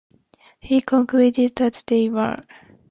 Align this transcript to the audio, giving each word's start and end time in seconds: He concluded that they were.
He 0.59 0.81
concluded 0.81 1.57
that 1.57 1.83
they 1.85 2.09
were. 2.09 2.43